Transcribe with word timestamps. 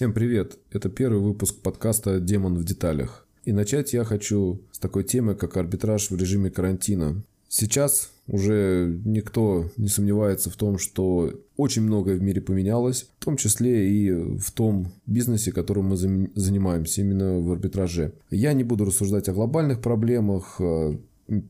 Всем 0.00 0.14
привет! 0.14 0.56
Это 0.72 0.88
первый 0.88 1.20
выпуск 1.20 1.56
подкаста 1.60 2.20
«Демон 2.20 2.54
в 2.54 2.64
деталях». 2.64 3.26
И 3.44 3.52
начать 3.52 3.92
я 3.92 4.02
хочу 4.02 4.62
с 4.72 4.78
такой 4.78 5.04
темы, 5.04 5.34
как 5.34 5.58
арбитраж 5.58 6.10
в 6.10 6.16
режиме 6.16 6.48
карантина. 6.48 7.22
Сейчас 7.50 8.10
уже 8.26 8.98
никто 9.04 9.68
не 9.76 9.88
сомневается 9.88 10.48
в 10.48 10.56
том, 10.56 10.78
что 10.78 11.34
очень 11.58 11.82
многое 11.82 12.16
в 12.16 12.22
мире 12.22 12.40
поменялось, 12.40 13.10
в 13.18 13.22
том 13.22 13.36
числе 13.36 13.90
и 13.90 14.10
в 14.10 14.50
том 14.52 14.90
бизнесе, 15.04 15.52
которым 15.52 15.88
мы 15.88 15.98
занимаемся, 15.98 17.02
именно 17.02 17.38
в 17.38 17.52
арбитраже. 17.52 18.14
Я 18.30 18.54
не 18.54 18.64
буду 18.64 18.86
рассуждать 18.86 19.28
о 19.28 19.34
глобальных 19.34 19.82
проблемах, 19.82 20.62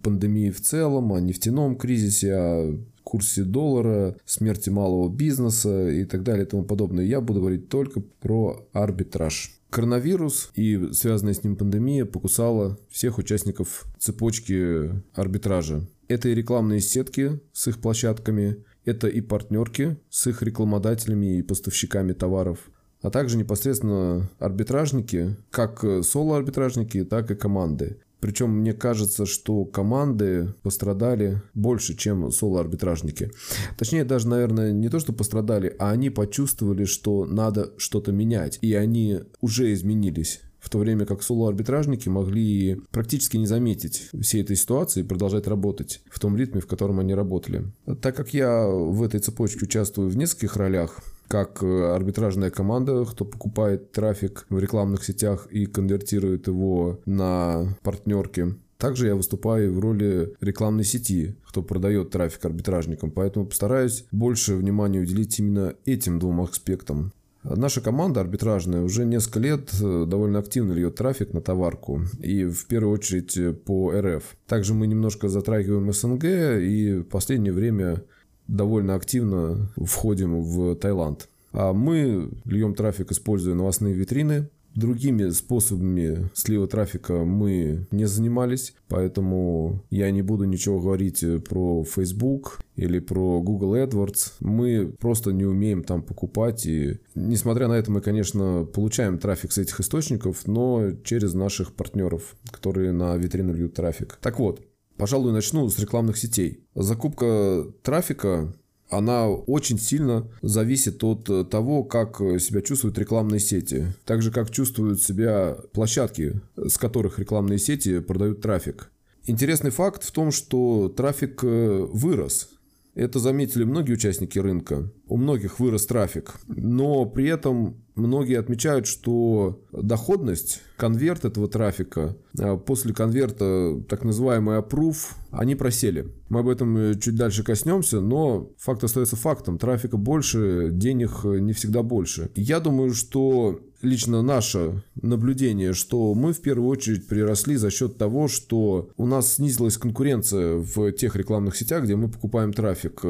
пандемии 0.03 0.51
в 0.51 0.61
целом, 0.61 1.13
о 1.13 1.21
нефтяном 1.21 1.77
кризисе, 1.77 2.35
о 2.35 2.79
курсе 3.03 3.45
доллара, 3.45 4.17
смерти 4.25 4.71
малого 4.71 5.09
бизнеса 5.09 5.89
и 5.91 6.05
так 6.05 6.23
далее 6.23 6.45
и 6.45 6.49
тому 6.49 6.65
подобное. 6.65 7.05
Я 7.05 7.21
буду 7.21 7.41
говорить 7.41 7.69
только 7.69 8.01
про 8.01 8.69
арбитраж. 8.73 9.61
Коронавирус 9.71 10.51
и 10.55 10.93
связанная 10.93 11.35
с 11.35 11.45
ним 11.45 11.57
пандемия 11.57 12.05
покусала 12.05 12.79
всех 12.91 13.19
участников 13.19 13.87
цепочки 13.99 14.91
арбитража. 15.15 15.87
Это 16.09 16.29
и 16.29 16.35
рекламные 16.35 16.81
сетки 16.81 17.41
с 17.53 17.69
их 17.69 17.81
площадками, 17.81 18.65
это 18.85 19.07
и 19.07 19.21
партнерки 19.21 19.97
с 20.09 20.27
их 20.27 20.43
рекламодателями 20.43 21.39
и 21.39 21.43
поставщиками 21.43 22.13
товаров, 22.13 22.71
а 23.01 23.11
также 23.11 23.37
непосредственно 23.37 24.29
арбитражники, 24.41 25.37
как 25.51 25.85
соло-арбитражники, 26.03 27.05
так 27.05 27.31
и 27.31 27.37
команды. 27.37 28.01
Причем 28.21 28.51
мне 28.51 28.73
кажется, 28.73 29.27
что 29.27 29.65
команды 29.65 30.55
пострадали 30.63 31.43
больше, 31.55 31.97
чем 31.97 32.31
соло-арбитражники. 32.31 33.31
Точнее, 33.79 34.05
даже, 34.05 34.29
наверное, 34.29 34.73
не 34.73 34.89
то, 34.89 35.01
что 35.01 35.13
пострадали, 35.13 35.75
а 35.79 35.91
они 35.91 36.11
почувствовали, 36.11 36.85
что 36.85 37.25
надо 37.25 37.73
что-то 37.79 38.13
менять. 38.13 38.59
И 38.61 38.75
они 38.75 39.21
уже 39.41 39.73
изменились 39.73 40.41
в 40.61 40.69
то 40.69 40.79
время 40.79 41.07
как 41.07 41.23
соло-арбитражники 41.23 42.09
могли 42.09 42.83
практически 42.91 43.37
не 43.39 43.47
заметить 43.47 44.11
всей 44.21 44.43
этой 44.43 44.57
ситуации 44.57 45.01
и 45.01 45.05
продолжать 45.05 45.47
работать 45.47 46.03
в 46.11 46.21
том 46.21 46.37
ритме, 46.37 46.61
в 46.61 46.67
котором 46.67 47.01
они 47.01 47.15
работали. 47.15 47.65
Так 48.03 48.15
как 48.15 48.35
я 48.35 48.67
в 48.67 49.03
этой 49.03 49.21
цепочке 49.21 49.65
участвую 49.65 50.11
в 50.11 50.17
нескольких 50.17 50.57
ролях, 50.57 51.01
как 51.31 51.63
э, 51.63 51.95
арбитражная 51.95 52.51
команда, 52.51 53.05
кто 53.05 53.25
покупает 53.25 53.93
трафик 53.93 54.47
в 54.49 54.59
рекламных 54.59 55.05
сетях 55.05 55.47
и 55.47 55.65
конвертирует 55.65 56.49
его 56.49 56.99
на 57.07 57.77
партнерки. 57.85 58.57
Также 58.79 59.07
я 59.07 59.15
выступаю 59.15 59.73
в 59.73 59.79
роли 59.79 60.35
рекламной 60.41 60.83
сети, 60.83 61.37
кто 61.47 61.63
продает 61.63 62.11
трафик 62.11 62.45
арбитражникам, 62.45 63.13
поэтому 63.13 63.47
постараюсь 63.47 64.07
больше 64.11 64.57
внимания 64.57 64.99
уделить 64.99 65.39
именно 65.39 65.75
этим 65.85 66.19
двум 66.19 66.41
аспектам. 66.41 67.13
Наша 67.45 67.81
команда 67.81 68.21
арбитражная 68.21 68.83
уже 68.83 69.05
несколько 69.05 69.39
лет 69.39 69.71
э, 69.81 70.07
довольно 70.09 70.41
активно 70.41 70.73
льет 70.73 70.97
трафик 70.97 71.33
на 71.33 71.41
товарку. 71.41 72.03
И 72.21 72.45
в 72.45 72.67
первую 72.67 72.93
очередь 72.93 73.37
э, 73.37 73.53
по 73.53 73.93
РФ. 73.93 74.25
Также 74.49 74.75
мы 74.75 74.89
немножко 74.89 75.29
затрагиваем 75.29 75.93
СНГ 75.93 76.25
и 76.25 76.99
в 76.99 77.05
последнее 77.05 77.53
время 77.53 78.03
довольно 78.51 78.95
активно 78.95 79.71
входим 79.77 80.43
в 80.43 80.75
Таиланд. 80.77 81.29
А 81.53 81.73
мы 81.73 82.31
льем 82.45 82.75
трафик, 82.75 83.13
используя 83.13 83.55
новостные 83.55 83.95
витрины. 83.95 84.49
Другими 84.75 85.31
способами 85.31 86.31
слива 86.33 86.69
трафика 86.69 87.25
мы 87.25 87.89
не 87.91 88.05
занимались, 88.05 88.73
поэтому 88.87 89.83
я 89.91 90.13
не 90.13 90.23
буду 90.23 90.45
ничего 90.45 90.79
говорить 90.79 91.25
про 91.49 91.83
Facebook 91.83 92.61
или 92.77 93.01
про 93.01 93.43
Google 93.43 93.75
AdWords. 93.75 94.35
Мы 94.39 94.95
просто 95.01 95.33
не 95.33 95.45
умеем 95.45 95.83
там 95.83 96.03
покупать. 96.03 96.67
И, 96.67 97.01
несмотря 97.17 97.67
на 97.67 97.73
это, 97.73 97.91
мы, 97.91 98.01
конечно, 98.01 98.65
получаем 98.65 99.19
трафик 99.19 99.51
с 99.51 99.59
этих 99.59 99.81
источников, 99.81 100.47
но 100.47 100.93
через 101.03 101.35
наших 101.35 101.73
партнеров, 101.73 102.37
которые 102.53 102.93
на 102.93 103.17
витрину 103.17 103.53
льют 103.53 103.75
трафик. 103.75 104.19
Так 104.23 104.39
вот, 104.39 104.61
Пожалуй, 105.01 105.33
начну 105.33 105.69
с 105.69 105.79
рекламных 105.79 106.19
сетей. 106.19 106.65
Закупка 106.75 107.67
трафика 107.83 108.55
она 108.91 109.29
очень 109.29 109.79
сильно 109.79 110.29
зависит 110.43 111.03
от 111.05 111.49
того, 111.49 111.85
как 111.85 112.19
себя 112.19 112.61
чувствуют 112.61 112.99
рекламные 112.99 113.41
сети. 113.41 113.95
Так 114.05 114.21
же, 114.21 114.33
как 114.33 114.51
чувствуют 114.51 115.01
себя 115.03 115.57
площадки, 115.73 116.41
с 116.57 116.77
которых 116.77 117.19
рекламные 117.19 117.59
сети 117.59 118.01
продают 118.01 118.43
трафик. 118.43 118.91
Интересный 119.27 119.71
факт 119.71 120.03
в 120.03 120.11
том, 120.11 120.33
что 120.33 120.89
трафик 120.89 121.45
э, 121.45 121.87
вырос 121.93 122.49
это 122.95 123.19
заметили 123.19 123.65
многие 123.65 123.93
участники 123.93 124.39
рынка. 124.39 124.91
У 125.07 125.17
многих 125.17 125.61
вырос 125.61 125.87
трафик. 125.87 126.35
Но 126.49 127.05
при 127.05 127.29
этом 127.29 127.83
многие 127.95 128.39
отмечают, 128.39 128.87
что 128.87 129.63
доходность, 129.73 130.63
конверт 130.77 131.25
этого 131.25 131.49
трафика, 131.49 132.17
а 132.39 132.57
после 132.57 132.93
конверта 132.93 133.81
так 133.89 134.05
называемый 134.05 134.59
approve, 134.59 134.97
они 135.31 135.55
просели. 135.55 136.09
Мы 136.29 136.41
об 136.41 136.49
этом 136.49 136.77
э, 136.77 136.95
чуть 136.99 137.17
дальше 137.17 137.45
коснемся, 137.45 138.01
но 138.01 138.51
факт 138.59 138.83
остается 138.85 139.17
фактом. 139.17 139.59
Трафика 139.59 139.97
больше, 139.97 140.71
денег 140.73 141.25
не 141.25 141.53
всегда 141.53 141.83
больше. 141.83 142.31
Я 142.35 142.61
думаю, 142.61 142.95
что 142.95 143.61
лично 143.83 144.23
наше 144.23 144.83
наблюдение, 145.01 145.73
что 145.73 146.15
мы 146.15 146.33
в 146.33 146.41
первую 146.41 146.69
очередь 146.69 147.07
приросли 147.07 147.57
за 147.57 147.71
счет 147.71 147.97
того, 147.99 148.29
что 148.29 148.91
у 148.97 149.07
нас 149.07 149.35
снизилась 149.35 149.79
конкуренция 149.79 150.57
в 150.57 150.93
тех 150.93 151.17
рекламных 151.17 151.57
сетях, 151.57 151.85
где 151.85 151.97
мы 151.97 152.09
покупаем 152.09 152.53
трафик. 152.53 153.03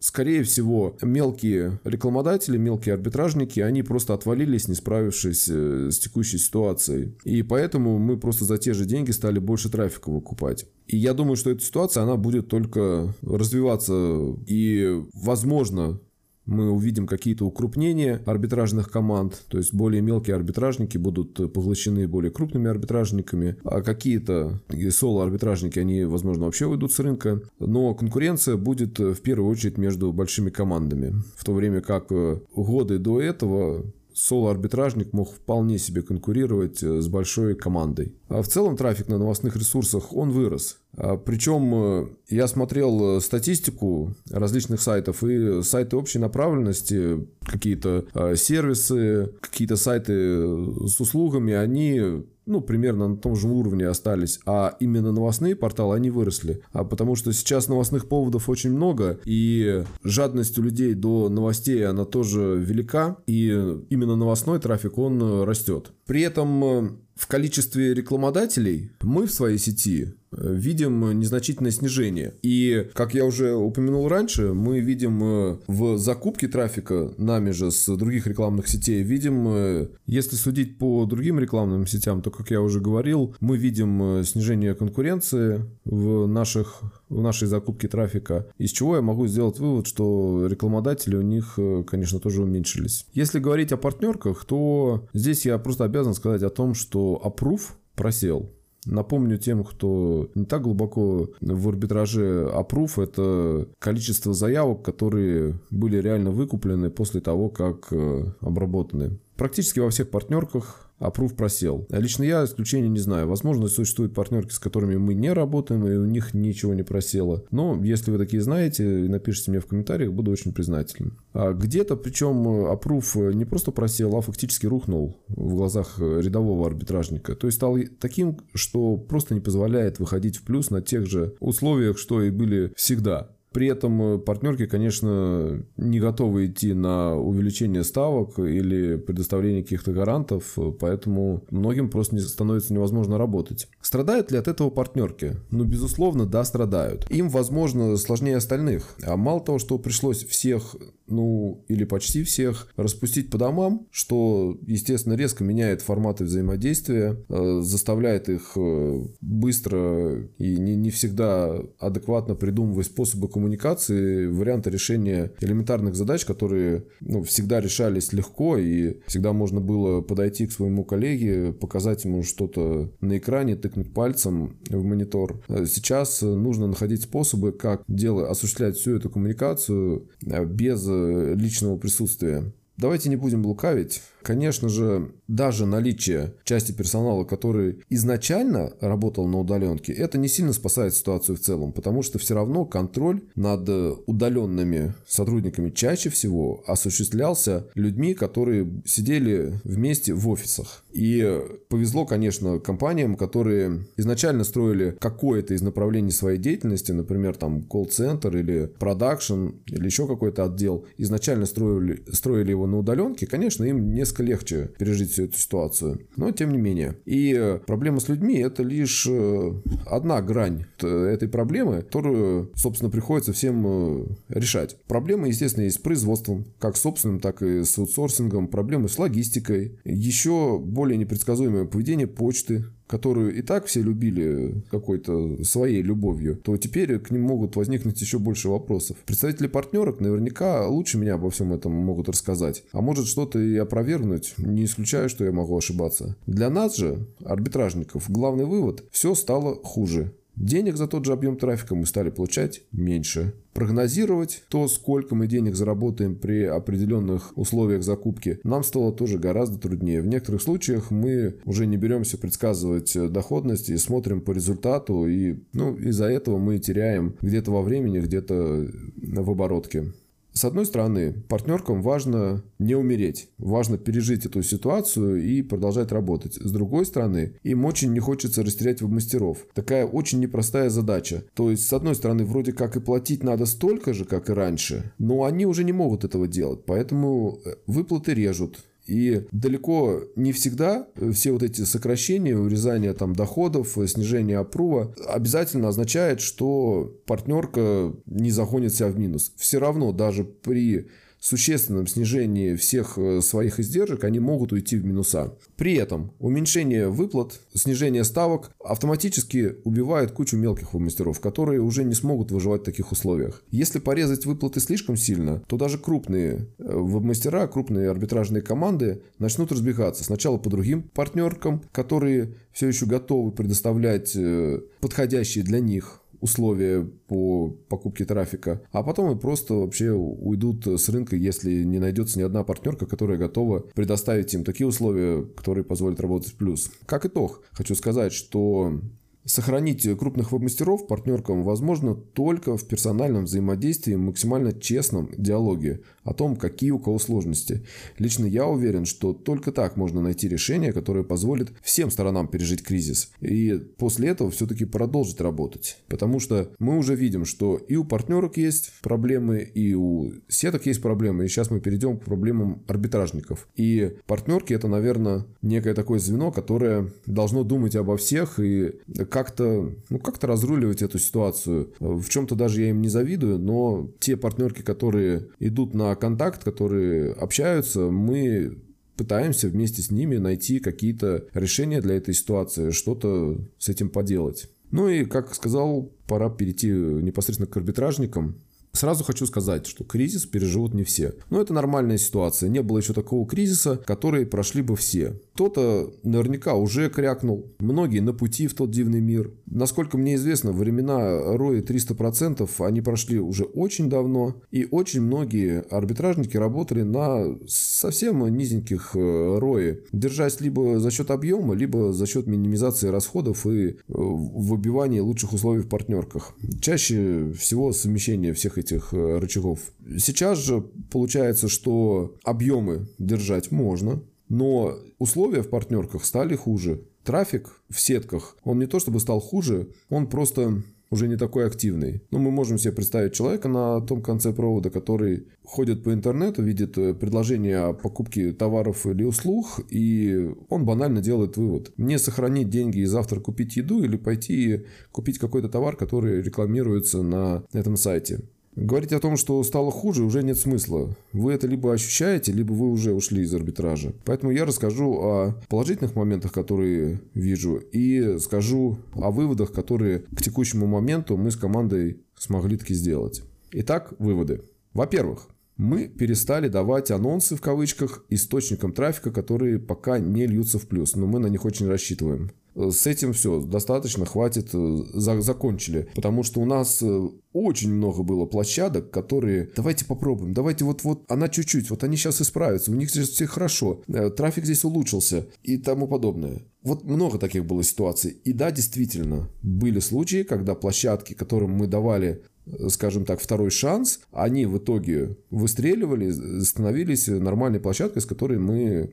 Скорее 0.00 0.42
всего, 0.42 0.96
мелкие 1.02 1.80
рекламодатели, 1.84 2.56
мелкие 2.56 2.94
арбитражники, 2.94 3.60
они 3.60 3.82
просто 3.82 4.14
отвалились, 4.14 4.68
не 4.68 4.74
справившись 4.74 5.48
э, 5.48 5.90
с 5.90 5.98
текущей 5.98 6.38
ситуацией. 6.38 7.16
И 7.24 7.42
поэтому 7.42 7.98
мы 7.98 8.16
просто 8.18 8.44
за 8.44 8.58
те 8.58 8.74
же 8.74 8.84
деньги 8.84 9.10
стали 9.10 9.38
больше 9.38 9.70
трафика 9.70 10.10
выкупать. 10.10 10.66
И 10.86 10.96
я 10.96 11.14
думаю, 11.14 11.36
что 11.36 11.50
эта 11.50 11.62
ситуация, 11.62 12.04
она 12.04 12.16
будет 12.16 12.48
только 12.48 13.14
развиваться. 13.22 14.36
И, 14.46 15.02
возможно, 15.14 16.00
мы 16.46 16.70
увидим 16.70 17.06
какие-то 17.06 17.44
укрупнения 17.44 18.22
арбитражных 18.24 18.90
команд, 18.90 19.44
то 19.48 19.58
есть 19.58 19.74
более 19.74 20.00
мелкие 20.00 20.36
арбитражники 20.36 20.96
будут 20.96 21.52
поглощены 21.52 22.08
более 22.08 22.30
крупными 22.30 22.70
арбитражниками, 22.70 23.56
а 23.64 23.82
какие-то 23.82 24.60
соло-арбитражники, 24.90 25.78
они, 25.78 26.04
возможно, 26.04 26.44
вообще 26.44 26.66
уйдут 26.66 26.92
с 26.92 26.98
рынка, 26.98 27.42
но 27.58 27.94
конкуренция 27.94 28.56
будет 28.56 28.98
в 28.98 29.20
первую 29.22 29.50
очередь 29.50 29.78
между 29.78 30.12
большими 30.12 30.50
командами, 30.50 31.14
в 31.36 31.44
то 31.44 31.52
время 31.52 31.80
как 31.80 32.08
годы 32.54 32.98
до 32.98 33.20
этого 33.20 33.84
соло-арбитражник 34.16 35.12
мог 35.12 35.30
вполне 35.30 35.78
себе 35.78 36.00
конкурировать 36.00 36.82
с 36.82 37.06
большой 37.08 37.54
командой. 37.54 38.14
А 38.28 38.40
в 38.40 38.48
целом 38.48 38.76
трафик 38.76 39.08
на 39.08 39.18
новостных 39.18 39.56
ресурсах, 39.56 40.14
он 40.14 40.30
вырос. 40.30 40.78
А, 40.96 41.16
Причем 41.16 41.74
э, 41.74 42.08
я 42.28 42.46
смотрел 42.46 43.18
э, 43.18 43.20
статистику 43.20 44.14
различных 44.30 44.80
сайтов 44.80 45.22
и 45.22 45.62
сайты 45.62 45.96
общей 45.96 46.18
направленности, 46.18 47.26
какие-то 47.40 48.06
а, 48.14 48.36
сервисы, 48.36 49.32
какие-то 49.40 49.76
сайты 49.76 50.86
с 50.86 51.00
услугами, 51.00 51.52
они 51.52 52.24
ну, 52.46 52.60
примерно 52.60 53.08
на 53.08 53.16
том 53.16 53.34
же 53.34 53.48
уровне 53.48 53.86
остались, 53.88 54.40
а 54.46 54.76
именно 54.78 55.12
новостные 55.12 55.56
порталы, 55.56 55.96
они 55.96 56.10
выросли. 56.10 56.62
А 56.72 56.84
потому 56.84 57.16
что 57.16 57.32
сейчас 57.32 57.68
новостных 57.68 58.08
поводов 58.08 58.48
очень 58.48 58.70
много, 58.70 59.18
и 59.24 59.84
жадность 60.04 60.58
у 60.58 60.62
людей 60.62 60.94
до 60.94 61.28
новостей, 61.28 61.84
она 61.84 62.04
тоже 62.04 62.56
велика, 62.56 63.18
и 63.26 63.48
именно 63.90 64.16
новостной 64.16 64.60
трафик, 64.60 64.96
он 64.96 65.42
растет. 65.42 65.92
При 66.06 66.22
этом 66.22 66.64
э, 66.64 66.88
в 67.16 67.26
количестве 67.28 67.94
рекламодателей 67.94 68.90
мы 69.00 69.26
в 69.26 69.32
своей 69.32 69.56
сети 69.56 70.14
э, 70.32 70.54
видим 70.54 71.18
незначительное 71.18 71.70
снижение. 71.70 72.34
И, 72.42 72.90
как 72.92 73.14
я 73.14 73.24
уже 73.24 73.54
упомянул 73.54 74.06
раньше, 74.06 74.52
мы 74.52 74.80
видим 74.80 75.24
э, 75.24 75.56
в 75.66 75.96
закупке 75.96 76.46
трафика 76.46 77.14
нами 77.16 77.52
же 77.52 77.70
с 77.70 77.96
других 77.96 78.26
рекламных 78.26 78.68
сетей, 78.68 79.02
видим, 79.02 79.46
э, 79.48 79.88
если 80.06 80.36
судить 80.36 80.76
по 80.76 81.06
другим 81.06 81.40
рекламным 81.40 81.86
сетям, 81.86 82.20
то, 82.20 82.30
как 82.30 82.50
я 82.50 82.60
уже 82.60 82.80
говорил, 82.80 83.34
мы 83.40 83.56
видим 83.56 84.22
снижение 84.22 84.74
конкуренции 84.74 85.64
в, 85.86 86.26
наших, 86.26 86.82
в 87.08 87.22
нашей 87.22 87.48
закупке 87.48 87.88
трафика, 87.88 88.46
из 88.58 88.72
чего 88.72 88.96
я 88.96 89.02
могу 89.02 89.26
сделать 89.26 89.58
вывод, 89.58 89.86
что 89.86 90.46
рекламодатели 90.46 91.16
у 91.16 91.22
них, 91.22 91.58
конечно, 91.86 92.20
тоже 92.20 92.42
уменьшились. 92.42 93.06
Если 93.14 93.38
говорить 93.38 93.72
о 93.72 93.78
партнерках, 93.78 94.44
то 94.44 95.08
здесь 95.14 95.46
я 95.46 95.56
просто 95.58 95.84
обязан 95.84 96.12
сказать 96.12 96.42
о 96.42 96.50
том, 96.50 96.74
что 96.74 97.05
approve 97.14 97.62
просел. 97.94 98.50
Напомню 98.86 99.36
тем, 99.36 99.64
кто 99.64 100.30
не 100.34 100.44
так 100.44 100.62
глубоко 100.62 101.28
в 101.40 101.68
арбитраже 101.68 102.48
approve, 102.54 103.02
это 103.02 103.68
количество 103.80 104.32
заявок, 104.32 104.84
которые 104.84 105.58
были 105.70 105.96
реально 105.96 106.30
выкуплены 106.30 106.88
после 106.88 107.20
того, 107.20 107.48
как 107.48 107.88
э, 107.90 108.26
обработаны. 108.40 109.18
Практически 109.36 109.80
во 109.80 109.90
всех 109.90 110.10
партнерках 110.10 110.85
Аппрув 110.98 111.34
просел. 111.34 111.86
Лично 111.90 112.24
я 112.24 112.44
исключения 112.44 112.88
не 112.88 112.98
знаю. 112.98 113.28
Возможно, 113.28 113.68
существуют 113.68 114.14
партнерки, 114.14 114.52
с 114.52 114.58
которыми 114.58 114.96
мы 114.96 115.14
не 115.14 115.32
работаем, 115.32 115.86
и 115.86 115.96
у 115.96 116.06
них 116.06 116.34
ничего 116.34 116.74
не 116.74 116.82
просело. 116.82 117.44
Но 117.50 117.82
если 117.82 118.10
вы 118.10 118.18
такие 118.18 118.42
знаете, 118.42 118.84
напишите 118.84 119.50
мне 119.50 119.60
в 119.60 119.66
комментариях, 119.66 120.12
буду 120.12 120.30
очень 120.30 120.52
признателен. 120.52 121.18
А 121.32 121.52
где-то, 121.52 121.96
причем, 121.96 122.66
Аппрув 122.66 123.16
не 123.16 123.44
просто 123.44 123.72
просел, 123.72 124.16
а 124.16 124.22
фактически 124.22 124.66
рухнул 124.66 125.16
в 125.28 125.54
глазах 125.54 125.98
рядового 125.98 126.66
арбитражника. 126.66 127.34
То 127.34 127.46
есть 127.46 127.56
стал 127.56 127.76
таким, 128.00 128.38
что 128.54 128.96
просто 128.96 129.34
не 129.34 129.40
позволяет 129.40 129.98
выходить 129.98 130.38
в 130.38 130.44
плюс 130.44 130.70
на 130.70 130.80
тех 130.80 131.06
же 131.06 131.34
условиях, 131.40 131.98
что 131.98 132.22
и 132.22 132.30
были 132.30 132.72
всегда. 132.76 133.35
При 133.56 133.68
этом 133.68 134.02
э, 134.02 134.18
партнерки, 134.18 134.66
конечно, 134.66 135.64
не 135.78 135.98
готовы 135.98 136.44
идти 136.44 136.74
на 136.74 137.16
увеличение 137.16 137.84
ставок 137.84 138.38
или 138.38 138.96
предоставление 138.96 139.62
каких-то 139.62 139.92
гарантов, 139.92 140.58
поэтому 140.78 141.42
многим 141.50 141.88
просто 141.88 142.16
не 142.16 142.20
становится 142.20 142.74
невозможно 142.74 143.16
работать. 143.16 143.66
Страдают 143.80 144.30
ли 144.30 144.36
от 144.36 144.46
этого 144.46 144.68
партнерки? 144.68 145.36
Ну, 145.50 145.64
безусловно, 145.64 146.26
да, 146.26 146.44
страдают. 146.44 147.10
Им, 147.10 147.30
возможно, 147.30 147.96
сложнее 147.96 148.36
остальных. 148.36 148.94
А 149.02 149.16
мало 149.16 149.40
того, 149.40 149.58
что 149.58 149.78
пришлось 149.78 150.26
всех 150.26 150.76
ну 151.08 151.64
или 151.68 151.84
почти 151.84 152.22
всех, 152.22 152.68
распустить 152.76 153.30
по 153.30 153.38
домам, 153.38 153.86
что, 153.90 154.58
естественно, 154.66 155.14
резко 155.14 155.44
меняет 155.44 155.82
форматы 155.82 156.24
взаимодействия, 156.24 157.16
э, 157.28 157.60
заставляет 157.62 158.28
их 158.28 158.52
э, 158.56 159.04
быстро 159.20 160.28
и 160.38 160.56
не, 160.58 160.76
не 160.76 160.90
всегда 160.90 161.58
адекватно 161.78 162.34
придумывать 162.34 162.86
способы 162.86 163.28
коммуникации, 163.28 164.26
варианты 164.26 164.70
решения 164.70 165.32
элементарных 165.40 165.94
задач, 165.94 166.24
которые 166.24 166.84
ну, 167.00 167.22
всегда 167.22 167.60
решались 167.60 168.12
легко 168.12 168.56
и 168.56 169.00
всегда 169.06 169.32
можно 169.32 169.60
было 169.60 170.00
подойти 170.00 170.46
к 170.46 170.52
своему 170.52 170.84
коллеге, 170.84 171.52
показать 171.52 172.04
ему 172.04 172.22
что-то 172.22 172.92
на 173.00 173.18
экране, 173.18 173.56
тыкнуть 173.56 173.92
пальцем 173.92 174.58
в 174.68 174.82
монитор. 174.82 175.42
Э, 175.48 175.64
сейчас 175.66 176.22
нужно 176.22 176.66
находить 176.66 177.02
способы, 177.02 177.52
как 177.52 177.82
дело, 177.88 178.28
осуществлять 178.30 178.76
всю 178.76 178.96
эту 178.96 179.10
коммуникацию 179.10 180.08
без 180.20 180.86
личного 181.34 181.76
присутствия. 181.76 182.52
Давайте 182.76 183.08
не 183.08 183.16
будем 183.16 183.44
лукавить. 183.46 184.02
Конечно 184.26 184.68
же, 184.68 185.12
даже 185.28 185.66
наличие 185.66 186.34
части 186.42 186.72
персонала, 186.72 187.22
который 187.22 187.84
изначально 187.90 188.72
работал 188.80 189.28
на 189.28 189.38
удаленке, 189.38 189.92
это 189.92 190.18
не 190.18 190.26
сильно 190.26 190.52
спасает 190.52 190.94
ситуацию 190.94 191.36
в 191.36 191.40
целом, 191.40 191.70
потому 191.70 192.02
что 192.02 192.18
все 192.18 192.34
равно 192.34 192.64
контроль 192.64 193.22
над 193.36 193.68
удаленными 194.06 194.94
сотрудниками 195.06 195.70
чаще 195.70 196.10
всего 196.10 196.64
осуществлялся 196.66 197.68
людьми, 197.76 198.14
которые 198.14 198.68
сидели 198.84 199.60
вместе 199.62 200.12
в 200.12 200.28
офисах. 200.28 200.82
И 200.92 201.40
повезло, 201.68 202.04
конечно, 202.04 202.58
компаниям, 202.58 203.14
которые 203.14 203.86
изначально 203.96 204.42
строили 204.42 204.96
какое-то 204.98 205.54
из 205.54 205.62
направлений 205.62 206.10
своей 206.10 206.38
деятельности, 206.38 206.90
например, 206.90 207.36
там 207.36 207.62
колл-центр 207.62 208.36
или 208.36 208.66
продакшн 208.66 209.50
или 209.66 209.84
еще 209.84 210.08
какой-то 210.08 210.46
отдел, 210.46 210.84
изначально 210.98 211.46
строили, 211.46 212.02
строили 212.10 212.50
его 212.50 212.66
на 212.66 212.78
удаленке, 212.78 213.28
конечно, 213.28 213.62
им 213.62 213.94
несколько 213.94 214.15
несколько 214.16 214.22
легче 214.22 214.70
пережить 214.78 215.12
всю 215.12 215.24
эту 215.24 215.36
ситуацию. 215.36 216.00
Но 216.16 216.30
тем 216.30 216.50
не 216.50 216.58
менее. 216.58 216.96
И 217.04 217.34
э, 217.36 217.58
проблема 217.66 218.00
с 218.00 218.08
людьми 218.08 218.38
это 218.38 218.62
лишь 218.62 219.06
э, 219.08 219.52
одна 219.86 220.20
грань 220.22 220.64
этой 220.78 221.28
проблемы, 221.28 221.82
которую, 221.82 222.50
собственно, 222.54 222.90
приходится 222.90 223.32
всем 223.32 223.66
э, 223.66 224.06
решать. 224.28 224.76
Проблемы, 224.86 225.28
естественно, 225.28 225.64
есть 225.64 225.76
с 225.76 225.82
производством, 225.82 226.46
как 226.58 226.76
собственным, 226.76 227.20
так 227.20 227.42
и 227.42 227.64
с 227.64 227.78
аутсорсингом, 227.78 228.48
проблемы 228.48 228.88
с 228.88 228.98
логистикой, 228.98 229.78
еще 229.84 230.58
более 230.58 230.98
непредсказуемое 230.98 231.64
поведение 231.64 232.06
почты, 232.06 232.64
которую 232.86 233.34
и 233.34 233.42
так 233.42 233.66
все 233.66 233.82
любили 233.82 234.62
какой-то 234.70 235.44
своей 235.44 235.82
любовью, 235.82 236.36
то 236.36 236.56
теперь 236.56 236.98
к 236.98 237.10
ним 237.10 237.22
могут 237.22 237.56
возникнуть 237.56 238.00
еще 238.00 238.18
больше 238.18 238.48
вопросов. 238.48 238.96
Представители 239.06 239.46
партнерок 239.46 240.00
наверняка 240.00 240.66
лучше 240.66 240.98
меня 240.98 241.14
обо 241.14 241.30
всем 241.30 241.52
этом 241.52 241.72
могут 241.72 242.08
рассказать. 242.08 242.64
А 242.72 242.80
может 242.80 243.06
что-то 243.06 243.38
и 243.38 243.56
опровергнуть, 243.56 244.34
не 244.38 244.64
исключаю, 244.64 245.08
что 245.08 245.24
я 245.24 245.32
могу 245.32 245.56
ошибаться. 245.56 246.16
Для 246.26 246.50
нас 246.50 246.76
же, 246.76 247.06
арбитражников, 247.24 248.10
главный 248.10 248.44
вывод– 248.44 248.84
все 248.90 249.14
стало 249.14 249.56
хуже. 249.56 250.12
Денег 250.36 250.76
за 250.76 250.86
тот 250.86 251.04
же 251.04 251.12
объем 251.12 251.36
трафика 251.36 251.74
мы 251.74 251.86
стали 251.86 252.10
получать 252.10 252.62
меньше. 252.70 253.34
Прогнозировать 253.54 254.44
то, 254.50 254.68
сколько 254.68 255.14
мы 255.14 255.26
денег 255.26 255.56
заработаем 255.56 256.14
при 256.14 256.44
определенных 256.44 257.32
условиях 257.36 257.82
закупки, 257.82 258.38
нам 258.44 258.62
стало 258.62 258.92
тоже 258.92 259.18
гораздо 259.18 259.58
труднее. 259.58 260.02
В 260.02 260.06
некоторых 260.06 260.42
случаях 260.42 260.90
мы 260.90 261.38
уже 261.46 261.66
не 261.66 261.78
беремся 261.78 262.18
предсказывать 262.18 262.94
доходность 263.10 263.70
и 263.70 263.78
смотрим 263.78 264.20
по 264.20 264.32
результату, 264.32 265.06
и 265.06 265.36
ну, 265.54 265.74
из-за 265.76 266.06
этого 266.06 266.36
мы 266.36 266.58
теряем 266.58 267.16
где-то 267.22 267.50
во 267.50 267.62
времени, 267.62 268.00
где-то 268.00 268.68
в 268.96 269.30
оборотке. 269.30 269.92
С 270.36 270.44
одной 270.44 270.66
стороны, 270.66 271.14
партнеркам 271.30 271.80
важно 271.80 272.42
не 272.58 272.74
умереть, 272.74 273.30
важно 273.38 273.78
пережить 273.78 274.26
эту 274.26 274.42
ситуацию 274.42 275.24
и 275.24 275.40
продолжать 275.40 275.92
работать. 275.92 276.34
С 276.34 276.52
другой 276.52 276.84
стороны, 276.84 277.36
им 277.42 277.64
очень 277.64 277.94
не 277.94 278.00
хочется 278.00 278.42
растерять 278.42 278.82
мастеров. 278.82 279.46
Такая 279.54 279.86
очень 279.86 280.20
непростая 280.20 280.68
задача. 280.68 281.24
То 281.32 281.50
есть, 281.50 281.66
с 281.66 281.72
одной 281.72 281.94
стороны, 281.94 282.26
вроде 282.26 282.52
как 282.52 282.76
и 282.76 282.80
платить 282.80 283.22
надо 283.22 283.46
столько 283.46 283.94
же, 283.94 284.04
как 284.04 284.28
и 284.28 284.34
раньше, 284.34 284.92
но 284.98 285.24
они 285.24 285.46
уже 285.46 285.64
не 285.64 285.72
могут 285.72 286.04
этого 286.04 286.28
делать, 286.28 286.66
поэтому 286.66 287.38
э, 287.42 287.54
выплаты 287.66 288.12
режут, 288.12 288.58
и 288.86 289.26
далеко 289.32 290.02
не 290.14 290.32
всегда 290.32 290.88
все 291.12 291.32
вот 291.32 291.42
эти 291.42 291.62
сокращения, 291.62 292.36
урезание 292.36 292.92
там 292.92 293.14
доходов, 293.14 293.76
снижение 293.86 294.38
опрува 294.38 294.94
обязательно 295.08 295.68
означает, 295.68 296.20
что 296.20 296.92
партнерка 297.06 297.92
не 298.06 298.30
загонит 298.30 298.74
себя 298.74 298.88
в 298.88 298.98
минус. 298.98 299.32
Все 299.36 299.58
равно 299.58 299.92
даже 299.92 300.24
при 300.24 300.88
существенном 301.26 301.86
снижении 301.86 302.54
всех 302.54 302.98
э, 302.98 303.20
своих 303.20 303.58
издержек 303.58 304.04
они 304.04 304.20
могут 304.20 304.52
уйти 304.52 304.76
в 304.76 304.84
минуса. 304.84 305.36
При 305.56 305.74
этом 305.74 306.12
уменьшение 306.18 306.88
выплат, 306.88 307.40
снижение 307.54 308.04
ставок 308.04 308.50
автоматически 308.64 309.56
убивает 309.64 310.12
кучу 310.12 310.36
мелких 310.36 310.72
веб-мастеров, 310.72 311.20
которые 311.20 311.60
уже 311.60 311.84
не 311.84 311.94
смогут 311.94 312.30
выживать 312.30 312.62
в 312.62 312.64
таких 312.64 312.92
условиях. 312.92 313.42
Если 313.50 313.78
порезать 313.78 314.24
выплаты 314.26 314.60
слишком 314.60 314.96
сильно, 314.96 315.42
то 315.48 315.56
даже 315.56 315.78
крупные 315.78 316.46
э, 316.58 316.64
веб-мастера, 316.64 317.46
крупные 317.48 317.90
арбитражные 317.90 318.42
команды 318.42 319.02
начнут 319.18 319.50
разбегаться. 319.50 320.04
Сначала 320.04 320.38
по 320.38 320.50
другим 320.50 320.82
партнеркам, 320.82 321.62
которые 321.72 322.34
все 322.52 322.68
еще 322.68 322.86
готовы 322.86 323.32
предоставлять 323.32 324.12
э, 324.14 324.60
подходящие 324.80 325.44
для 325.44 325.60
них 325.60 326.00
условия 326.26 326.84
по 327.08 327.48
покупке 327.68 328.04
трафика, 328.04 328.62
а 328.72 328.82
потом 328.82 329.16
и 329.16 329.20
просто 329.20 329.54
вообще 329.54 329.92
уйдут 329.92 330.66
с 330.66 330.88
рынка, 330.88 331.16
если 331.16 331.64
не 331.64 331.78
найдется 331.78 332.18
ни 332.18 332.22
одна 332.22 332.44
партнерка, 332.44 332.86
которая 332.86 333.16
готова 333.16 333.60
предоставить 333.74 334.34
им 334.34 334.44
такие 334.44 334.66
условия, 334.66 335.24
которые 335.24 335.64
позволят 335.64 336.00
работать 336.00 336.32
в 336.32 336.36
плюс. 336.36 336.70
Как 336.84 337.06
итог, 337.06 337.42
хочу 337.52 337.74
сказать, 337.74 338.12
что 338.12 338.80
Сохранить 339.26 339.88
крупных 339.98 340.30
веб-мастеров 340.30 340.86
партнеркам 340.86 341.42
возможно 341.42 341.96
только 341.96 342.56
в 342.56 342.64
персональном 342.68 343.24
взаимодействии, 343.24 343.96
максимально 343.96 344.52
честном 344.52 345.10
диалоге 345.18 345.80
о 346.06 346.14
том, 346.14 346.36
какие 346.36 346.70
у 346.70 346.78
кого 346.78 346.98
сложности. 346.98 347.62
Лично 347.98 348.24
я 348.24 348.46
уверен, 348.46 348.84
что 348.84 349.12
только 349.12 349.52
так 349.52 349.76
можно 349.76 350.00
найти 350.00 350.28
решение, 350.28 350.72
которое 350.72 351.04
позволит 351.04 351.52
всем 351.62 351.90
сторонам 351.90 352.28
пережить 352.28 352.62
кризис. 352.62 353.10
И 353.20 353.60
после 353.76 354.08
этого 354.08 354.30
все-таки 354.30 354.64
продолжить 354.64 355.20
работать. 355.20 355.78
Потому 355.88 356.20
что 356.20 356.50
мы 356.58 356.78
уже 356.78 356.94
видим, 356.94 357.24
что 357.24 357.56
и 357.56 357.76
у 357.76 357.84
партнерок 357.84 358.36
есть 358.36 358.72
проблемы, 358.82 359.40
и 359.40 359.74
у 359.74 360.12
сеток 360.28 360.66
есть 360.66 360.80
проблемы. 360.80 361.24
И 361.24 361.28
сейчас 361.28 361.50
мы 361.50 361.60
перейдем 361.60 361.98
к 361.98 362.04
проблемам 362.04 362.62
арбитражников. 362.68 363.48
И 363.56 363.96
партнерки 364.06 364.52
это, 364.52 364.68
наверное, 364.68 365.26
некое 365.42 365.74
такое 365.74 365.98
звено, 365.98 366.30
которое 366.30 366.92
должно 367.06 367.42
думать 367.42 367.74
обо 367.74 367.96
всех 367.96 368.38
и 368.38 368.74
как-то 369.10 369.72
ну, 369.90 369.98
как 369.98 370.22
разруливать 370.22 370.82
эту 370.82 370.98
ситуацию. 370.98 371.72
В 371.80 372.08
чем-то 372.08 372.36
даже 372.36 372.62
я 372.62 372.70
им 372.70 372.80
не 372.80 372.88
завидую, 372.88 373.38
но 373.38 373.90
те 373.98 374.16
партнерки, 374.16 374.62
которые 374.62 375.26
идут 375.40 375.74
на 375.74 375.95
контакт, 375.96 376.44
которые 376.44 377.12
общаются, 377.12 377.90
мы 377.90 378.58
пытаемся 378.96 379.48
вместе 379.48 379.82
с 379.82 379.90
ними 379.90 380.16
найти 380.16 380.58
какие-то 380.58 381.26
решения 381.34 381.80
для 381.80 381.96
этой 381.96 382.14
ситуации, 382.14 382.70
что-то 382.70 383.38
с 383.58 383.68
этим 383.68 383.90
поделать. 383.90 384.48
Ну 384.70 384.88
и, 384.88 385.04
как 385.04 385.34
сказал, 385.34 385.92
пора 386.06 386.30
перейти 386.30 386.68
непосредственно 386.68 387.50
к 387.50 387.56
арбитражникам. 387.56 388.40
Сразу 388.72 389.04
хочу 389.04 389.24
сказать, 389.26 389.66
что 389.66 389.84
кризис 389.84 390.26
переживут 390.26 390.74
не 390.74 390.84
все. 390.84 391.14
Но 391.30 391.40
это 391.40 391.54
нормальная 391.54 391.96
ситуация. 391.96 392.50
Не 392.50 392.62
было 392.62 392.78
еще 392.78 392.92
такого 392.92 393.26
кризиса, 393.26 393.76
который 393.76 394.26
прошли 394.26 394.60
бы 394.60 394.76
все. 394.76 395.18
Кто-то 395.36 395.92
наверняка 396.02 396.54
уже 396.54 396.88
крякнул. 396.88 397.52
Многие 397.58 398.00
на 398.00 398.14
пути 398.14 398.46
в 398.46 398.54
тот 398.54 398.70
дивный 398.70 399.02
мир. 399.02 399.32
Насколько 399.44 399.98
мне 399.98 400.14
известно, 400.14 400.50
времена 400.50 401.36
Рои 401.36 401.60
300% 401.60 402.48
они 402.64 402.80
прошли 402.80 403.20
уже 403.20 403.44
очень 403.44 403.90
давно. 403.90 404.40
И 404.50 404.66
очень 404.70 405.02
многие 405.02 405.60
арбитражники 405.70 406.38
работали 406.38 406.84
на 406.84 407.36
совсем 407.46 408.26
низеньких 408.34 408.96
э, 408.96 409.38
Рои, 409.38 409.80
держась 409.92 410.40
либо 410.40 410.80
за 410.80 410.90
счет 410.90 411.10
объема, 411.10 411.52
либо 411.54 411.92
за 411.92 412.06
счет 412.06 412.26
минимизации 412.26 412.88
расходов 412.88 413.46
и 413.46 413.66
э, 413.68 413.74
выбивания 413.88 415.02
лучших 415.02 415.34
условий 415.34 415.60
в 415.60 415.68
партнерках. 415.68 416.32
Чаще 416.62 417.30
всего 417.38 417.72
совмещение 417.72 418.32
всех 418.32 418.56
этих 418.56 418.94
э, 418.94 419.18
рычагов. 419.18 419.58
Сейчас 419.98 420.38
же 420.38 420.64
получается, 420.90 421.48
что 421.48 422.16
объемы 422.24 422.88
держать 422.98 423.50
можно, 423.50 424.00
но 424.28 424.76
условия 424.98 425.42
в 425.42 425.50
партнерках 425.50 426.04
стали 426.04 426.36
хуже. 426.36 426.82
Трафик 427.04 427.60
в 427.68 427.80
сетках, 427.80 428.36
он 428.42 428.58
не 428.58 428.66
то 428.66 428.80
чтобы 428.80 429.00
стал 429.00 429.20
хуже, 429.20 429.68
он 429.88 430.08
просто 430.08 430.62
уже 430.90 431.08
не 431.08 431.16
такой 431.16 431.46
активный. 431.46 432.02
Но 432.10 432.18
мы 432.18 432.30
можем 432.30 432.58
себе 432.58 432.72
представить 432.72 433.12
человека 433.12 433.48
на 433.48 433.80
том 433.80 434.02
конце 434.02 434.32
провода, 434.32 434.70
который 434.70 435.26
ходит 435.44 435.82
по 435.82 435.92
интернету, 435.92 436.42
видит 436.42 436.78
э, 436.78 436.94
предложение 436.94 437.58
о 437.58 437.72
покупке 437.72 438.32
товаров 438.32 438.86
или 438.86 439.02
услуг, 439.02 439.60
и 439.70 440.30
он 440.48 440.64
банально 440.64 441.00
делает 441.00 441.36
вывод. 441.36 441.72
Мне 441.76 441.98
сохранить 441.98 442.50
деньги 442.50 442.78
и 442.78 442.84
завтра 442.84 443.20
купить 443.20 443.56
еду 443.56 443.82
или 443.82 443.96
пойти 443.96 444.66
купить 444.92 445.18
какой-то 445.18 445.48
товар, 445.48 445.76
который 445.76 446.22
рекламируется 446.22 447.02
на 447.02 447.44
этом 447.52 447.76
сайте. 447.76 448.20
Говорить 448.56 448.92
о 448.92 449.00
том, 449.00 449.18
что 449.18 449.42
стало 449.42 449.70
хуже, 449.70 450.02
уже 450.02 450.22
нет 450.22 450.38
смысла. 450.38 450.96
Вы 451.12 451.34
это 451.34 451.46
либо 451.46 451.74
ощущаете, 451.74 452.32
либо 452.32 452.54
вы 452.54 452.70
уже 452.70 452.94
ушли 452.94 453.22
из 453.22 453.34
арбитража. 453.34 453.92
Поэтому 454.06 454.32
я 454.32 454.46
расскажу 454.46 454.94
о 454.94 455.34
положительных 455.50 455.94
моментах, 455.94 456.32
которые 456.32 457.02
вижу, 457.12 457.56
и 457.56 458.18
скажу 458.18 458.78
о 458.94 459.10
выводах, 459.10 459.52
которые 459.52 460.00
к 460.00 460.22
текущему 460.22 460.66
моменту 460.66 461.18
мы 461.18 461.30
с 461.30 461.36
командой 461.36 462.00
смогли 462.18 462.56
таки 462.56 462.72
сделать. 462.72 463.22
Итак, 463.52 463.92
выводы. 463.98 464.40
Во-первых, 464.72 465.28
мы 465.58 465.88
перестали 465.88 466.48
давать 466.48 466.90
анонсы 466.90 467.36
в 467.36 467.42
кавычках 467.42 468.06
источникам 468.08 468.72
трафика, 468.72 469.10
которые 469.10 469.58
пока 469.58 469.98
не 469.98 470.26
льются 470.26 470.58
в 470.58 470.66
плюс, 470.66 470.96
но 470.96 471.06
мы 471.06 471.18
на 471.18 471.26
них 471.26 471.44
очень 471.44 471.68
рассчитываем 471.68 472.30
с 472.56 472.86
этим 472.86 473.12
все, 473.12 473.40
достаточно, 473.40 474.06
хватит, 474.06 474.50
э, 474.52 474.78
за, 474.94 475.20
закончили. 475.20 475.88
Потому 475.94 476.22
что 476.22 476.40
у 476.40 476.46
нас 476.46 476.82
э, 476.82 477.08
очень 477.32 477.72
много 477.72 478.02
было 478.02 478.24
площадок, 478.24 478.90
которые, 478.90 479.50
давайте 479.54 479.84
попробуем, 479.84 480.32
давайте 480.32 480.64
вот-вот, 480.64 481.04
она 481.08 481.28
чуть-чуть, 481.28 481.68
вот 481.70 481.84
они 481.84 481.96
сейчас 481.96 482.22
исправятся, 482.22 482.72
у 482.72 482.74
них 482.74 482.90
здесь 482.90 483.10
все 483.10 483.26
хорошо, 483.26 483.82
э, 483.88 484.10
трафик 484.10 484.44
здесь 484.44 484.64
улучшился 484.64 485.26
и 485.42 485.58
тому 485.58 485.86
подобное. 485.86 486.42
Вот 486.62 486.84
много 486.84 487.18
таких 487.18 487.44
было 487.44 487.62
ситуаций. 487.62 488.12
И 488.24 488.32
да, 488.32 488.50
действительно, 488.50 489.28
были 489.42 489.78
случаи, 489.80 490.22
когда 490.22 490.54
площадки, 490.54 491.12
которым 491.12 491.52
мы 491.52 491.66
давали 491.66 492.22
скажем 492.68 493.04
так, 493.04 493.20
второй 493.20 493.50
шанс, 493.50 493.98
они 494.12 494.46
в 494.46 494.58
итоге 494.58 495.16
выстреливали, 495.30 496.42
становились 496.42 497.08
нормальной 497.08 497.58
площадкой, 497.58 497.98
с 497.98 498.06
которой 498.06 498.38
мы 498.38 498.92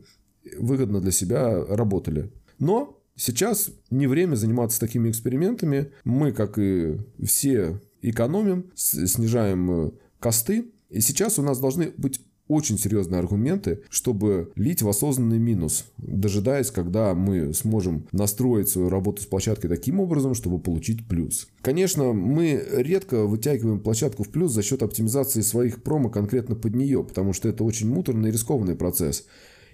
выгодно 0.58 1.02
для 1.02 1.12
себя 1.12 1.64
работали. 1.64 2.32
Но 2.58 3.03
Сейчас 3.16 3.70
не 3.90 4.08
время 4.08 4.36
заниматься 4.36 4.80
такими 4.80 5.10
экспериментами. 5.10 5.92
Мы, 6.04 6.32
как 6.32 6.58
и 6.58 6.98
все, 7.24 7.82
экономим, 8.02 8.72
снижаем 8.76 9.72
э, 9.72 9.92
косты. 10.20 10.72
И 10.90 11.00
сейчас 11.02 11.40
у 11.40 11.42
нас 11.42 11.60
должны 11.60 11.92
быть 11.98 12.22
очень 12.48 12.78
серьезные 12.78 13.20
аргументы, 13.20 13.82
чтобы 13.90 14.52
лить 14.56 14.82
в 14.82 14.90
осознанный 14.90 15.40
минус, 15.40 15.86
дожидаясь, 15.98 16.72
когда 16.72 17.14
мы 17.14 17.54
сможем 17.54 18.08
настроить 18.12 18.70
свою 18.70 18.90
работу 18.90 19.22
с 19.22 19.26
площадкой 19.26 19.70
таким 19.70 20.00
образом, 20.00 20.34
чтобы 20.34 20.60
получить 20.60 21.08
плюс. 21.08 21.48
Конечно, 21.62 22.14
мы 22.14 22.64
редко 22.72 23.26
вытягиваем 23.26 23.80
площадку 23.80 24.24
в 24.24 24.30
плюс 24.30 24.52
за 24.52 24.62
счет 24.62 24.84
оптимизации 24.84 25.42
своих 25.42 25.84
промо 25.84 26.10
конкретно 26.10 26.56
под 26.56 26.76
нее, 26.76 27.04
потому 27.04 27.34
что 27.34 27.48
это 27.48 27.64
очень 27.64 27.90
муторный 27.90 28.30
и 28.30 28.34
рискованный 28.34 28.76
процесс. 28.76 29.26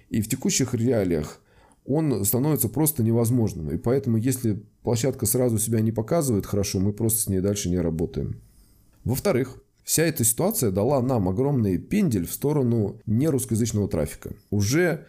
И 0.08 0.20
в 0.20 0.28
текущих 0.28 0.74
реалиях 0.74 1.40
он 1.86 2.24
становится 2.24 2.68
просто 2.68 3.02
невозможным. 3.02 3.70
И 3.70 3.78
поэтому, 3.78 4.16
если 4.16 4.62
площадка 4.82 5.26
сразу 5.26 5.58
себя 5.58 5.80
не 5.80 5.92
показывает 5.92 6.46
хорошо, 6.46 6.78
мы 6.80 6.92
просто 6.92 7.20
с 7.20 7.28
ней 7.28 7.40
дальше 7.40 7.68
не 7.68 7.78
работаем. 7.78 8.40
Во-вторых, 9.04 9.62
вся 9.82 10.04
эта 10.04 10.24
ситуация 10.24 10.70
дала 10.70 11.00
нам 11.02 11.28
огромный 11.28 11.78
пендель 11.78 12.26
в 12.26 12.32
сторону 12.32 13.00
нерусскоязычного 13.06 13.88
трафика. 13.88 14.34
Уже 14.50 15.06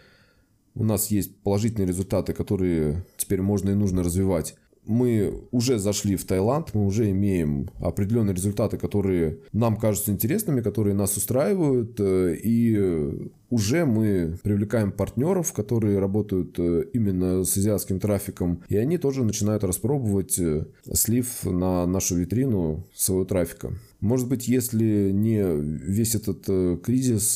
у 0.74 0.84
нас 0.84 1.10
есть 1.10 1.36
положительные 1.42 1.86
результаты, 1.86 2.32
которые 2.32 3.04
теперь 3.16 3.42
можно 3.42 3.70
и 3.70 3.74
нужно 3.74 4.02
развивать 4.02 4.56
мы 4.84 5.44
уже 5.52 5.78
зашли 5.78 6.16
в 6.16 6.24
Таиланд, 6.24 6.74
мы 6.74 6.84
уже 6.84 7.10
имеем 7.10 7.70
определенные 7.80 8.34
результаты, 8.34 8.78
которые 8.78 9.38
нам 9.52 9.76
кажутся 9.76 10.10
интересными, 10.10 10.60
которые 10.60 10.94
нас 10.94 11.16
устраивают, 11.16 12.00
э, 12.00 12.36
и 12.42 13.30
уже 13.52 13.84
мы 13.84 14.38
привлекаем 14.42 14.92
партнеров, 14.92 15.52
которые 15.52 15.98
работают 15.98 16.58
э, 16.58 16.84
именно 16.94 17.44
с 17.44 17.54
азиатским 17.58 18.00
трафиком, 18.00 18.62
и 18.70 18.78
они 18.78 18.96
тоже 18.96 19.24
начинают 19.24 19.62
распробовать 19.62 20.38
э, 20.38 20.64
слив 20.94 21.44
на 21.44 21.86
нашу 21.86 22.16
витрину 22.16 22.86
своего 22.94 23.26
трафика. 23.26 23.74
Может 24.00 24.26
быть, 24.28 24.48
если 24.48 25.10
не 25.10 25.44
весь 25.44 26.14
этот 26.14 26.44
э, 26.48 26.78
кризис, 26.82 27.32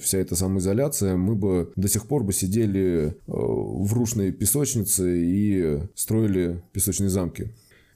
вся 0.00 0.18
эта 0.18 0.36
самоизоляция, 0.36 1.16
мы 1.16 1.34
бы 1.34 1.72
до 1.74 1.88
сих 1.88 2.06
пор 2.06 2.22
бы 2.22 2.32
сидели 2.32 3.16
в 3.26 3.92
рушной 3.92 4.30
песочнице 4.30 5.18
и 5.18 5.80
строили 5.96 6.62
песочные 6.72 7.10
замки. 7.10 7.48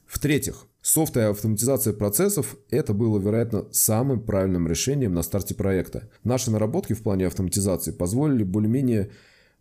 В-третьих, 0.05 0.67
Софт 0.83 1.15
и 1.15 1.21
автоматизация 1.21 1.93
процессов– 1.93 2.57
это 2.69 2.93
было, 2.93 3.17
вероятно, 3.17 3.65
самым 3.71 4.19
правильным 4.19 4.67
решением 4.67 5.13
на 5.13 5.23
старте 5.23 5.55
проекта. 5.55 6.09
Наши 6.25 6.51
наработки 6.51 6.91
в 6.91 7.01
плане 7.01 7.25
автоматизации 7.25 7.91
позволили 7.91 8.43
более-менее 8.43 9.09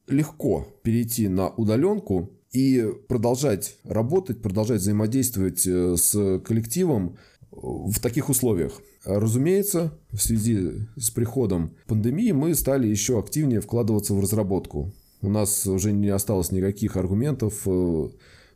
легко 0.08 0.66
перейти 0.82 1.28
на 1.28 1.48
удаленку 1.50 2.32
и 2.50 2.92
продолжать 3.06 3.76
работать, 3.84 4.42
продолжать 4.42 4.80
взаимодействовать 4.80 5.64
э, 5.64 5.96
с 5.96 6.40
коллективом 6.40 7.16
в 7.52 8.00
таких 8.00 8.28
условиях. 8.28 8.80
Разумеется, 9.04 9.96
в 10.10 10.18
связи 10.18 10.88
с 10.96 11.12
приходом 11.12 11.76
пандемии 11.86 12.32
мы 12.32 12.52
стали 12.56 12.88
еще 12.88 13.20
активнее 13.20 13.60
вкладываться 13.60 14.12
в 14.14 14.20
разработку. 14.20 14.92
У 15.20 15.28
нас 15.28 15.68
уже 15.68 15.92
не 15.92 16.08
осталось 16.08 16.50
никаких 16.50 16.96
аргументов 16.96 17.62
э, 17.66 18.08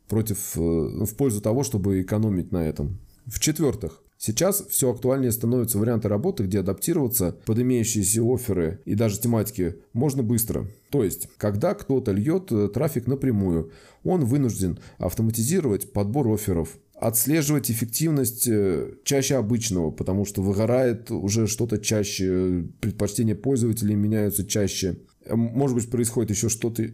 против, 0.09 0.57
э, 0.57 0.61
в 0.61 1.15
пользу 1.17 1.41
того, 1.41 1.63
чтобы 1.63 2.01
экономить 2.01 2.53
на 2.53 2.67
этом. 2.67 2.99
В-четвертых, 3.27 4.03
Сейчас 4.19 4.65
все 4.71 4.91
актуальнее 4.91 5.31
становятся 5.31 5.79
варианты 5.79 6.09
работы, 6.09 6.45
где 6.45 6.61
адаптироваться 6.61 7.37
под 7.45 7.59
имеющиеся 7.59 8.23
оферы 8.23 8.81
и 8.87 8.95
даже 8.95 9.21
тематики 9.21 9.77
можно 9.93 10.23
быстро. 10.23 10.67
То 10.91 11.05
есть, 11.05 11.29
когда 11.37 11.75
кто-то 11.75 12.13
льет 12.13 12.51
э, 12.51 12.69
трафик 12.69 13.07
напрямую, 13.07 13.73
он 14.05 14.25
вынужден 14.25 14.79
автоматизировать 14.97 15.93
подбор 15.93 16.33
офферов, 16.33 16.79
отслеживать 16.95 17.71
эффективность 17.71 18.49
э, 18.49 18.95
чаще 19.05 19.37
обычного, 19.37 19.91
потому 19.91 20.25
что 20.25 20.41
выгорает 20.41 21.11
уже 21.11 21.47
что-то 21.47 21.77
чаще, 21.77 22.65
предпочтения 22.81 23.35
пользователей 23.35 23.97
меняются 23.97 24.47
чаще. 24.47 24.97
Может 25.29 25.77
быть, 25.77 25.91
происходит 25.91 26.31
еще 26.31 26.49
что-то 26.49 26.87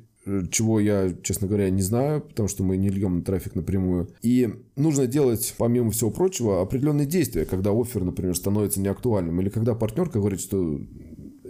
чего 0.51 0.79
я, 0.81 1.13
честно 1.23 1.49
говоря, 1.49 1.69
не 1.71 1.83
знаю, 1.83 2.21
потому 2.21 2.49
что 2.49 2.63
мы 2.63 2.77
не 2.77 2.89
льем 2.89 3.23
трафик 3.23 3.55
напрямую. 3.55 4.09
И 4.23 4.55
нужно 4.77 5.07
делать, 5.07 5.55
помимо 5.59 5.91
всего 5.91 6.11
прочего, 6.11 6.63
определенные 6.63 7.07
действия, 7.07 7.45
когда 7.45 7.71
офер, 7.71 8.05
например, 8.05 8.37
становится 8.37 8.81
неактуальным, 8.81 9.41
или 9.41 9.49
когда 9.49 9.75
партнерка 9.75 10.19
говорит, 10.21 10.41
что 10.41 10.81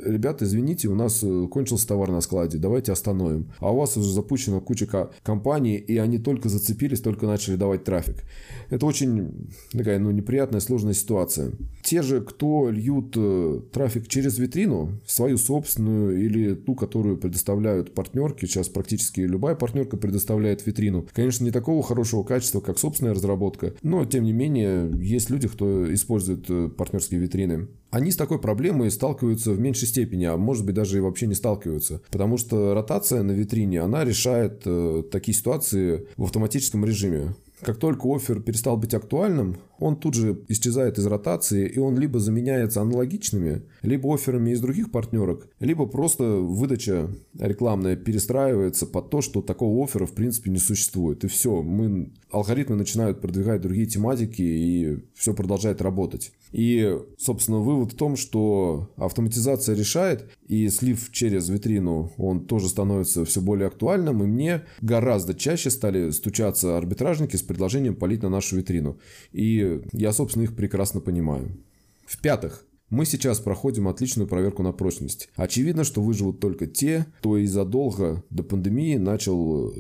ребята, 0.05 0.45
извините, 0.45 0.89
у 0.89 0.95
нас 0.95 1.23
э, 1.23 1.47
кончился 1.51 1.87
товар 1.87 2.11
на 2.11 2.21
складе, 2.21 2.59
давайте 2.59 2.93
остановим. 2.93 3.53
А 3.59 3.73
у 3.73 3.77
вас 3.77 3.97
уже 3.97 4.11
запущена 4.13 4.61
куча 4.61 5.11
компаний, 5.23 5.77
и 5.77 5.97
они 5.99 6.19
только 6.19 6.49
зацепились, 6.49 7.01
только 7.01 7.27
начали 7.27 7.57
давать 7.57 7.85
трафик. 7.85 8.25
Это 8.71 8.87
очень 8.87 9.49
такая 9.73 9.99
ну, 9.99 10.11
неприятная, 10.11 10.61
сложная 10.61 10.95
ситуация. 10.95 11.53
Те 11.93 12.01
же, 12.01 12.23
кто 12.23 12.71
льют 12.71 13.13
э, 13.19 13.61
трафик 13.71 14.09
через 14.09 14.39
витрину, 14.39 14.99
свою 15.07 15.37
собственную 15.37 16.25
или 16.25 16.55
ту, 16.55 16.75
которую 16.75 17.19
предоставляют 17.19 17.93
партнерки, 17.93 18.47
сейчас 18.47 18.71
практически 18.71 19.21
любая 19.21 19.57
партнерка 19.57 19.99
предоставляет 19.99 20.65
витрину. 20.67 21.07
Конечно, 21.13 21.45
не 21.45 21.51
такого 21.51 21.83
хорошего 21.83 22.23
качества, 22.23 22.61
как 22.61 22.79
собственная 22.79 23.13
разработка, 23.13 23.75
но 23.83 24.07
тем 24.07 24.25
не 24.25 24.33
менее 24.33 24.91
есть 25.03 25.29
люди, 25.29 25.49
кто 25.49 25.93
использует 25.93 26.47
э, 26.49 26.71
партнерские 26.71 27.21
витрины 27.21 27.69
они 27.91 28.11
с 28.11 28.17
такой 28.17 28.39
проблемой 28.41 28.91
сталкиваются 28.91 29.51
в 29.51 29.61
меньшей 29.61 29.87
степени, 29.87 30.25
а 30.25 30.39
может 30.39 30.65
быть 30.65 30.75
даже 30.75 30.97
и 30.97 31.01
вообще 31.01 31.27
не 31.27 31.35
сталкиваются. 31.35 32.01
Потому 32.11 32.39
что 32.39 32.73
ротация 32.73 33.23
на 33.23 33.33
витрине, 33.33 33.83
она 33.83 34.03
решает 34.03 34.63
э, 34.65 35.03
такие 35.13 35.37
ситуации 35.37 36.07
в 36.17 36.25
автоматическом 36.25 36.87
режиме. 36.87 37.35
Как 37.63 37.79
только 37.79 38.09
офер 38.13 38.41
перестал 38.41 38.77
быть 38.77 38.93
актуальным, 38.93 39.57
он 39.79 39.97
тут 39.97 40.15
же 40.15 40.45
исчезает 40.49 40.99
из 40.99 41.07
ротации, 41.07 41.69
и 41.69 41.79
он 41.79 41.97
либо 41.97 42.19
заменяется 42.19 42.81
аналогичными, 42.81 43.63
либо 43.83 44.13
офферами 44.13 44.51
из 44.51 44.61
других 44.61 44.91
партнерок, 44.91 45.49
либо 45.61 45.87
просто 45.87 46.25
выдача 46.25 47.09
рекламная 47.39 47.95
перестраивается 47.95 48.87
под 48.87 49.11
то, 49.11 49.21
что 49.21 49.43
такого 49.43 49.85
оффера 49.85 50.07
в 50.07 50.13
принципе 50.13 50.51
не 50.51 50.59
существует. 50.59 51.23
И 51.23 51.29
все, 51.29 51.63
мы, 51.63 52.13
алгоритмы 52.33 52.75
начинают 52.75 53.21
продвигать 53.21 53.61
другие 53.61 53.87
тематики, 53.87 54.43
и 54.43 54.99
все 55.15 55.33
продолжает 55.33 55.81
работать. 55.83 56.33
И, 56.53 56.99
собственно, 57.19 57.59
вывод 57.59 57.93
в 57.93 57.97
том, 57.97 58.17
что 58.17 58.91
автоматизация 58.97 59.75
решает, 59.75 60.31
и 60.47 60.69
слив 60.69 61.11
через 61.11 61.49
витрину, 61.49 62.13
он 62.19 62.47
тоже 62.47 62.69
становится 62.69 63.25
все 63.25 63.41
более 63.41 63.69
актуальным, 63.69 64.23
и 64.23 64.27
мне 64.27 64.63
гораздо 64.83 65.35
чаще 65.35 65.71
стали 65.71 66.11
стучаться 66.11 66.77
арбитражники 66.77 67.37
с 67.37 67.43
предложением 67.43 67.97
полить 67.97 68.23
на 68.23 68.29
нашу 68.29 68.57
витрину. 68.57 68.99
И 69.33 69.81
я, 69.93 70.13
собственно, 70.13 70.45
их 70.45 70.55
прекрасно 70.55 71.01
понимаю. 71.01 71.57
В-пятых, 72.05 72.67
мы 72.91 73.07
сейчас 73.07 73.41
проходим 73.41 73.89
отличную 73.89 74.29
проверку 74.29 74.63
на 74.63 74.73
прочность. 74.73 75.31
Очевидно, 75.35 75.83
что 75.83 76.03
выживут 76.03 76.41
только 76.41 76.67
те, 76.67 77.07
кто 77.21 77.39
и 77.39 77.47
задолго 77.47 78.23
до 78.29 78.43
пандемии 78.43 78.99
начал 78.99 79.73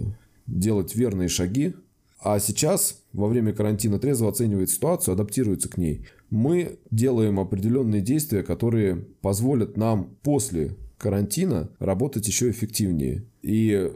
делать 0.47 0.95
верные 0.95 1.29
шаги, 1.29 1.75
а 2.23 2.38
сейчас, 2.38 3.02
во 3.12 3.26
время 3.26 3.52
карантина, 3.52 3.99
трезво 3.99 4.29
оценивает 4.29 4.71
ситуацию, 4.71 5.14
адаптируется 5.14 5.69
к 5.69 5.76
ней. 5.76 6.07
Мы 6.31 6.79
делаем 6.91 7.41
определенные 7.41 8.00
действия, 8.00 8.43
которые 8.43 8.97
позволят 9.21 9.76
нам 9.76 10.17
после 10.23 10.76
карантина 10.99 11.71
работать 11.79 12.26
еще 12.29 12.49
эффективнее. 12.50 13.25
И 13.43 13.93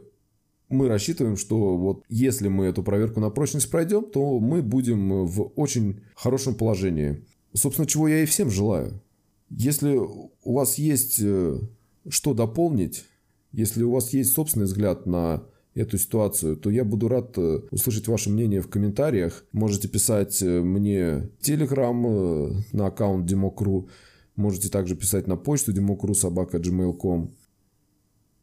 мы 0.69 0.89
рассчитываем, 0.89 1.37
что 1.37 1.77
вот 1.77 2.03
если 2.09 2.49
мы 2.49 2.67
эту 2.67 2.83
проверку 2.83 3.21
на 3.21 3.31
прочность 3.31 3.71
пройдем, 3.71 4.05
то 4.05 4.41
мы 4.41 4.61
будем 4.61 5.25
в 5.25 5.53
очень 5.55 6.01
хорошем 6.17 6.57
положении. 6.57 7.25
Собственно, 7.53 7.87
чего 7.87 8.09
я 8.09 8.23
и 8.23 8.27
всем 8.27 8.51
желаю. 8.51 9.01
Если 9.49 9.97
у 9.97 10.33
вас 10.53 10.79
есть 10.79 11.21
э, 11.23 11.61
что 12.09 12.35
дополнить, 12.35 13.05
если 13.53 13.85
у 13.85 13.93
вас 13.93 14.13
есть 14.13 14.33
собственный 14.33 14.67
взгляд 14.67 15.07
на 15.07 15.45
эту 15.77 15.99
ситуацию, 15.99 16.57
то 16.57 16.71
я 16.71 16.85
буду 16.85 17.09
рад 17.09 17.37
э, 17.37 17.61
услышать 17.71 18.09
ваше 18.09 18.31
мнение 18.31 18.61
в 18.63 18.69
комментариях. 18.69 19.45
Можете 19.53 19.89
писать 19.89 20.43
э, 20.43 20.61
мне 20.61 21.29
в 21.39 21.49
Telegram 21.49 22.65
на 22.73 22.87
аккаунт 22.87 23.27
Демокру. 23.27 23.89
Можете 24.37 24.71
также 24.71 24.97
писать 24.97 25.27
на 25.27 25.37
почту 25.37 25.73
demokru.gmail.com. 25.73 27.31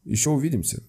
Еще 0.04 0.30
увидимся. 0.30 0.82